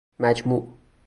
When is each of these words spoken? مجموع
مجموع 0.19 0.77